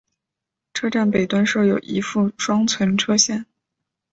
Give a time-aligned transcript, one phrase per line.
[0.73, 3.45] 车站北端设有一副双存车线。